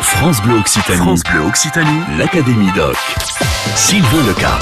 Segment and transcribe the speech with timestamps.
[0.00, 0.98] France Bleu Occitanie.
[0.98, 2.00] France Bleu Occitanie.
[2.18, 2.96] L'Académie Doc.
[3.74, 4.58] Sylvain Leca.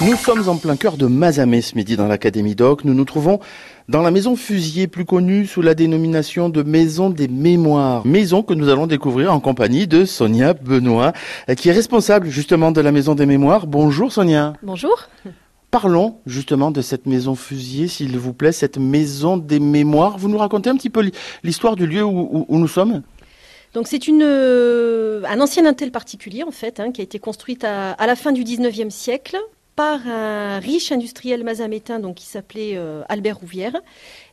[0.00, 2.84] Nous sommes en plein cœur de Mazamet ce midi dans l'Académie Doc.
[2.84, 3.40] Nous nous trouvons
[3.88, 8.06] dans la maison Fusier, plus connue sous la dénomination de Maison des Mémoires.
[8.06, 11.12] Maison que nous allons découvrir en compagnie de Sonia Benoît,
[11.56, 13.66] qui est responsable justement de la Maison des Mémoires.
[13.66, 14.54] Bonjour Sonia.
[14.62, 15.08] Bonjour.
[15.70, 20.18] Parlons justement de cette maison Fusier, s'il vous plaît, cette maison des mémoires.
[20.18, 21.10] Vous nous racontez un petit peu
[21.42, 23.02] l'histoire du lieu où, nous sommes?
[23.74, 27.96] Donc c'est euh, un ancien intel particulier en fait, hein, qui a été construite à,
[27.98, 29.36] la fin du 19e siècle
[29.74, 33.76] par un riche industriel mazamétain donc, qui s'appelait euh, Albert Rouvière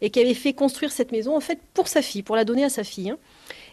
[0.02, 2.64] et qui avait fait construire cette maison en fait pour sa fille, pour la donner
[2.64, 3.10] à sa fille.
[3.10, 3.18] Hein.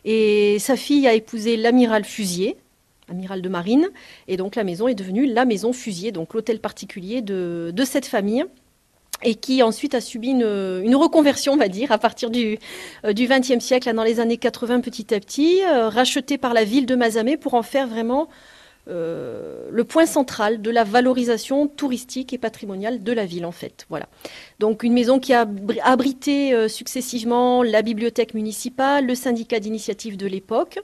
[0.06, 2.56] Et sa fille a épousé l'amiral Fusier,
[3.10, 3.90] amiral de marine,
[4.26, 8.06] et donc la maison est devenue la maison Fusier, donc l'hôtel particulier de, de cette
[8.06, 8.46] famille
[9.22, 12.58] et qui ensuite a subi une, reconversion, on va dire, à partir du
[13.04, 16.86] euh, XXe siècle, dans les années 80, petit à petit, euh, racheté par la ville
[16.86, 18.28] de Mazamet pour en faire vraiment
[18.88, 23.86] euh, le point central de la valorisation touristique et patrimoniale de la ville, en fait.
[23.88, 24.08] Voilà.
[24.60, 25.46] Donc une maison qui a
[25.82, 30.80] abrité successivement la bibliothèque municipale, le syndicat d'initiative de l'époque,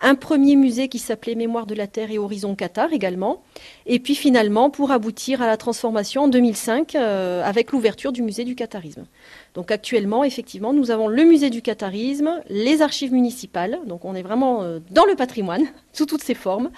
[0.00, 3.42] un premier musée qui s'appelait Mémoire de la Terre et Horizon Qatar également,
[3.86, 8.44] et puis finalement pour aboutir à la transformation en 2005 euh, avec l'ouverture du musée
[8.44, 9.06] du qatarisme.
[9.54, 14.22] Donc actuellement, effectivement, nous avons le musée du qatarisme, les archives municipales, donc on est
[14.22, 16.70] vraiment euh, dans le patrimoine sous toutes ses formes,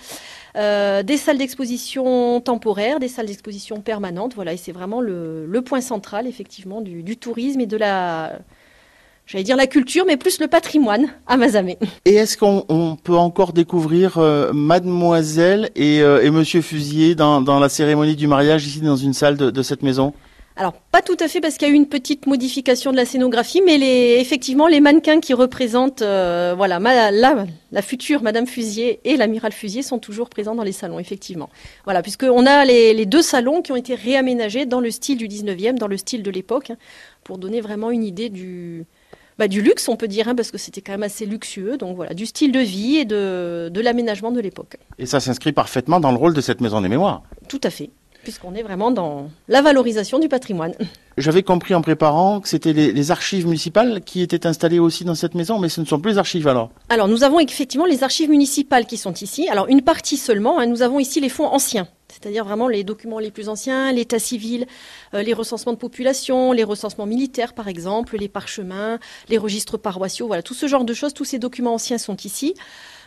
[0.57, 5.83] euh, des salles d'exposition temporaires, des salles d'exposition permanentes, voilà, et c'est vraiment le, point
[5.83, 8.41] central effectivement du tourisme et de la
[9.27, 11.79] j'allais dire la culture, mais plus le patrimoine à Mazamet.
[12.05, 17.59] Et est-ce qu'on peut encore découvrir euh, Mademoiselle et, euh, et, Monsieur Fusier dans, dans,
[17.59, 20.13] la cérémonie du mariage ici dans une salle de, de cette maison?
[20.61, 23.07] Alors pas tout à fait parce qu'il y a eu une petite modification de la
[23.07, 29.01] scénographie, mais les, effectivement les mannequins qui représentent euh, voilà la, la, future Madame Fusier
[29.05, 31.49] et l'amiral Fusier sont toujours présents dans les salons effectivement.
[31.85, 35.29] Voilà puisqu'on a les, les, deux salons qui ont été réaménagés dans le style du
[35.29, 36.77] 19e, dans le style de l'époque, hein,
[37.25, 38.85] pour donner vraiment une idée du,
[39.41, 41.79] bah, du luxe, on peut dire, hein, parce que c'était quand même assez luxueux.
[41.79, 44.77] Donc voilà, du style de vie et de, l'aménagement de l'époque.
[44.99, 47.23] Et ça s'inscrit parfaitement dans le rôle de cette maison des mémoires.
[47.49, 47.89] Tout à fait
[48.23, 50.75] puisqu'on est vraiment dans la valorisation du patrimoine.
[51.17, 55.35] J'avais compris en préparant que c'était les, archives municipales qui étaient installées aussi dans cette
[55.35, 58.29] maison, mais ce ne sont plus les archives alors Alors nous avons effectivement les archives
[58.29, 59.49] municipales qui sont ici.
[59.49, 60.67] Alors une partie seulement, hein.
[60.67, 64.67] nous avons ici les fonds anciens c'est-à-dire vraiment les documents les plus anciens, l'état civil,
[65.15, 68.99] euh, les recensements de population, les recensements militaires par exemple, les parchemins,
[69.29, 72.55] les registres paroissiaux, voilà, tout ce genre de choses, tous ces documents anciens sont ici.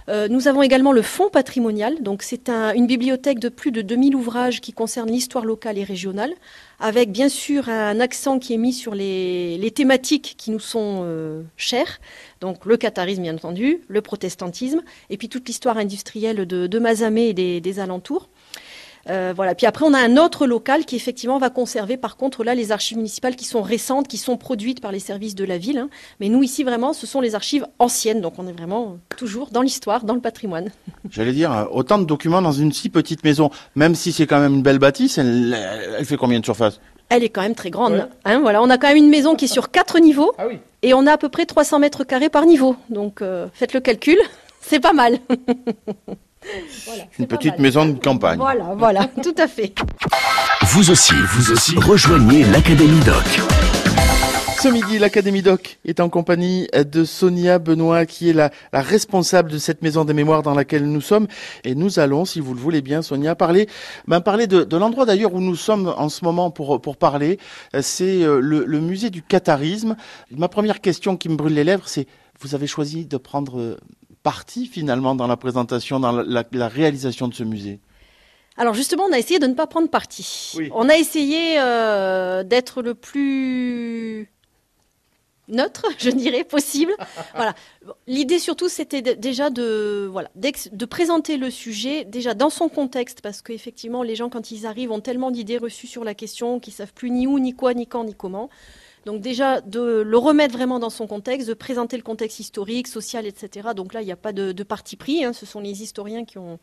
[0.09, 4.15] Euh, nous avons également le fonds patrimonial, donc c'est une bibliothèque de plus de 2000
[4.15, 6.33] ouvrages qui concernent l'histoire locale et régionale,
[6.79, 11.41] avec bien sûr un accent qui est mis sur les, thématiques qui nous sont euh,
[11.57, 11.99] chères,
[12.41, 17.29] donc le catharisme bien entendu, le protestantisme, et puis toute l'histoire industrielle de, de Mazamet
[17.29, 18.29] et des alentours.
[19.09, 19.55] Euh, voilà.
[19.55, 22.71] Puis après, on a un autre local qui effectivement va conserver, par contre, là, les
[22.71, 25.77] archives municipales qui sont récentes, qui sont produites par les services de la ville.
[25.77, 25.89] Hein.
[26.19, 28.21] Mais nous, ici, vraiment, ce sont les archives anciennes.
[28.21, 30.71] Donc, on est vraiment toujours dans l'histoire, dans le patrimoine.
[31.09, 34.39] J'allais dire, euh, autant de documents dans une si petite maison, même si c'est quand
[34.39, 35.55] même une belle bâtisse, elle,
[36.05, 38.07] fait combien de surface Elle est quand même très grande.
[38.25, 38.61] Hein, voilà.
[38.61, 40.33] On a quand même une maison qui est sur quatre niveaux.
[40.37, 40.45] Ah
[40.81, 42.75] et on a à peu près 300 mètres carrés par niveau.
[42.89, 44.17] Donc, euh, faites le calcul.
[44.61, 45.19] C'est pas mal.
[47.19, 48.37] Une petite maison de campagne.
[48.37, 49.73] Voilà, voilà, tout à fait.
[50.67, 53.41] Vous aussi, vous aussi, rejoignez l'Académie Doc.
[54.63, 59.57] Ce midi, l'Académie Doc est en compagnie de Sonia Benoît, qui est la, responsable de
[59.57, 61.27] cette maison des mémoires dans laquelle nous sommes.
[61.65, 63.67] Et nous allons, si vous le voulez bien, Sonia, parler,
[64.07, 67.39] ben, parler de, l'endroit d'ailleurs où nous sommes en ce moment pour, pour parler.
[67.81, 69.97] C'est euh, le, le musée du catharisme.
[70.31, 72.07] Ma première question qui me brûle les lèvres, c'est
[72.39, 73.77] vous avez choisi de prendre
[74.23, 77.79] partie finalement dans la présentation, dans la, réalisation de ce musée
[78.55, 80.59] alors justement, on a essayé de ne pas prendre parti.
[80.75, 84.29] On a essayé euh, d'être le plus
[85.47, 86.93] neutre, je dirais, possible.
[87.35, 87.55] voilà.
[88.05, 93.41] L'idée surtout, c'était déjà de, voilà, de présenter le sujet déjà dans son contexte, parce
[93.41, 96.93] qu'effectivement, les gens, quand ils arrivent, ont tellement d'idées reçues sur la question qu'ils savent
[96.93, 98.49] plus ni où, ni quoi, ni quand, ni comment.
[99.05, 103.25] Donc déjà, de le remettre vraiment dans son contexte, de présenter le contexte historique, social,
[103.25, 103.69] etc.
[103.75, 105.33] Donc là, il n'y a pas de, parti pris, hein.
[105.33, 106.57] ce sont les historiens qui ont,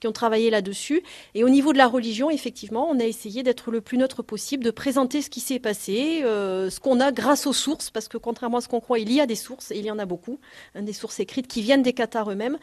[0.00, 1.02] qui ont travaillé là-dessus.
[1.34, 4.64] Et au niveau de la religion, effectivement, on a essayé d'être le plus neutre possible,
[4.64, 8.18] de présenter ce qui s'est passé, euh, ce qu'on a grâce aux sources, parce que
[8.18, 10.04] contrairement à ce qu'on croit, il y a des sources, et il y en a
[10.04, 10.38] beaucoup,
[10.74, 12.58] hein, des sources écrites qui viennent des Qatars eux-mêmes,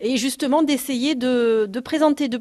[0.00, 2.40] et justement d'essayer de, de présenter de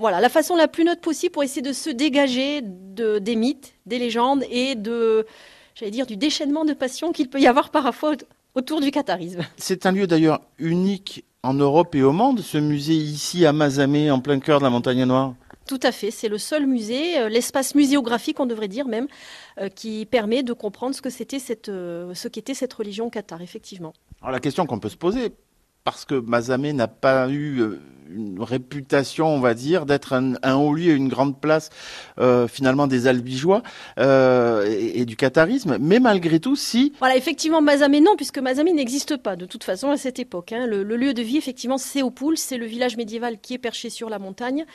[0.00, 3.74] voilà, la façon la plus neutre possible pour essayer de se dégager de, des mythes,
[3.86, 5.26] des légendes et de,
[5.74, 8.14] j'allais dire, du déchaînement de passion qu'il peut y avoir parfois
[8.54, 9.42] autour du catharisme.
[9.56, 14.10] C'est un lieu d'ailleurs unique en Europe et au monde, ce musée ici à Mazamet,
[14.10, 15.34] en plein cœur de la montagne noire
[15.70, 19.06] tout à fait, c'est le seul musée, euh, l'espace muséographique, on devrait dire même,
[19.60, 23.40] euh, qui permet de comprendre ce que c'était cette, euh, ce qu'était cette religion cathare,
[23.40, 23.92] effectivement.
[24.20, 25.32] Alors la question qu'on peut se poser,
[25.84, 27.80] parce que Mazamet n'a pas eu euh,
[28.10, 31.70] une réputation, on va dire, d'être un, haut lieu, une grande place
[32.18, 33.62] euh, finalement des albigeois
[33.98, 35.78] euh, et, du catharisme.
[35.80, 36.92] Mais malgré tout, si...
[36.98, 40.52] Voilà, effectivement, Mazamet non, puisque Mazamet n'existe pas de toute façon à cette époque.
[40.52, 40.66] Hein.
[40.66, 44.10] Le, lieu de vie, effectivement, c'est Opoul, c'est le village médiéval qui est perché sur
[44.10, 44.66] la montagne.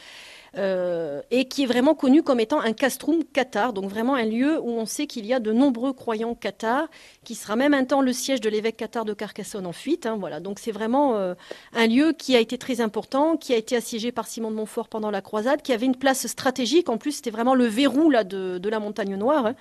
[0.56, 4.70] Et qui est vraiment connu comme étant un castrum cathare, donc vraiment un lieu où
[4.70, 6.88] on sait qu'il y a de nombreux croyants cathares,
[7.24, 10.06] qui sera même un temps le siège de l'évêque cathare de Carcassonne en fuite.
[10.06, 11.16] Hein, voilà, donc c'est vraiment
[11.74, 14.88] un lieu qui a été très important qui a été assiégé par Simon de Montfort
[14.88, 16.90] pendant la croisade, qui avait une place stratégique.
[16.90, 19.56] En plus, c'était vraiment le verrou là, de, la montagne noire, hein,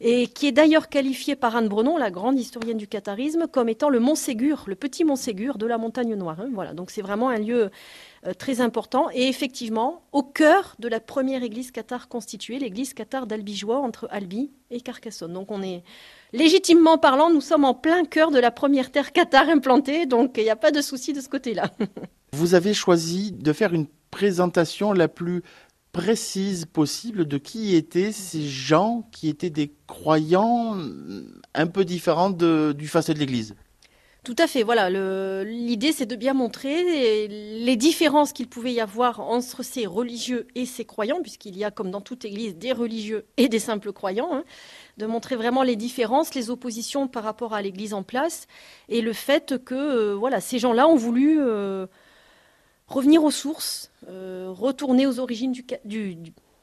[0.00, 3.88] et qui est d'ailleurs qualifié par Anne Brenon, la grande historienne du catharisme, comme étant
[3.88, 6.40] le Mont Ségur, le petit Mont Ségur de la montagne noire.
[6.40, 6.50] Hein.
[6.52, 7.68] voilà, donc c'est vraiment un lieu euh,
[8.38, 9.08] très important.
[9.12, 14.50] Et effectivement, au cœur de la première église cathare constituée, l'église cathare d'Albigeois, entre Albi
[14.70, 15.32] et Carcassonne.
[15.32, 15.82] Donc on est
[16.32, 20.44] légitimement parlant, nous sommes en plein cœur de la première terre cathare implantée, donc il
[20.44, 21.70] n'y a pas de souci de ce côté-là.
[22.32, 25.42] Vous avez choisi de faire une présentation la plus
[25.92, 30.78] précise possible de qui étaient ces gens qui étaient des croyants
[31.54, 33.54] un peu différents du facet de l'Église.
[34.24, 34.62] Tout à fait.
[34.62, 34.88] Voilà,
[35.42, 40.64] l'idée c'est de bien montrer les différences qu'il pouvait y avoir entre ces religieux et
[40.64, 44.28] ces croyants, puisqu'il y a, comme dans toute Église, des religieux et des simples croyants.
[44.32, 44.44] Hein.
[44.98, 48.46] de montrer vraiment les différences, les oppositions par rapport à l'Église en place,
[48.88, 51.86] et le fait que euh, voilà, ces gens-là ont voulu euh,
[52.86, 55.64] revenir aux sources, euh, retourner aux origines du,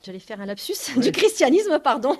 [0.03, 2.17] j'allais faire un lapsus, du christianisme, pardon.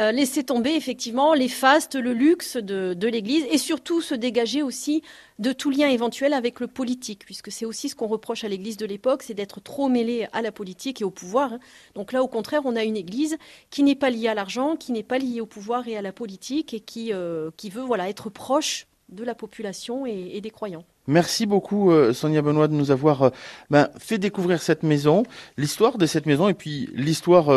[0.00, 5.02] Euh, laisser tomber effectivement les fastes, le luxe de, l'Église et surtout se dégager aussi
[5.38, 8.78] de tout lien éventuel avec le politique, puisque c'est aussi ce qu'on reproche à l'Église
[8.78, 11.52] de l'époque, c'est d'être trop mêlée à la politique et au pouvoir.
[11.52, 11.58] Hein.
[11.94, 13.36] Donc là, au contraire, on a une Église
[13.68, 16.12] qui n'est pas liée à l'argent, qui n'est pas liée au pouvoir et à la
[16.12, 20.84] politique et qui, euh, veut voilà, être proche de la population et des croyants.
[21.08, 23.32] Merci beaucoup euh, Sonia Benoît de nous avoir
[23.68, 25.24] ben, fait découvrir cette maison,
[25.58, 27.50] l'histoire de cette maison et puis l'histoire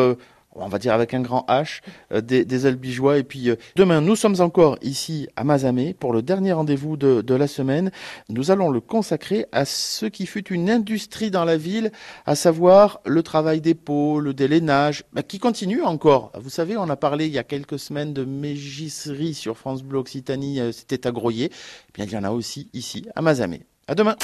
[0.55, 3.17] on va dire avec un grand H, euh, des, Albigeois.
[3.17, 7.33] Et puis euh, demain, nous sommes encore ici à Mazamet pour le dernier rendez-vous de,
[7.33, 7.91] la semaine.
[8.29, 11.91] Nous allons le consacrer à ce qui fut une industrie dans la ville,
[12.25, 16.31] à savoir le travail des pots, le délainage, bah, qui continue encore.
[16.39, 19.97] Vous savez, on a parlé il y a quelques semaines de mégisserie sur France Bleu
[19.97, 21.49] Occitanie, euh, c'était à Groyer.
[21.51, 23.61] Eh bien, il y en a aussi ici à Mazamet.
[23.87, 24.15] À demain.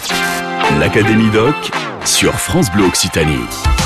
[0.79, 1.55] L'Académie Doc
[2.05, 3.78] sur France Bleu Occitanie.